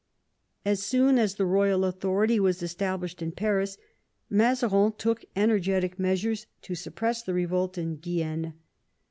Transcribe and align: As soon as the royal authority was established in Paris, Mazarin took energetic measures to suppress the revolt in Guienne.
As 0.65 0.81
soon 0.81 1.19
as 1.19 1.35
the 1.35 1.45
royal 1.45 1.85
authority 1.85 2.39
was 2.39 2.63
established 2.63 3.21
in 3.21 3.31
Paris, 3.33 3.77
Mazarin 4.31 4.93
took 4.97 5.23
energetic 5.35 5.99
measures 5.99 6.47
to 6.63 6.73
suppress 6.73 7.21
the 7.21 7.35
revolt 7.35 7.77
in 7.77 7.97
Guienne. 7.97 8.55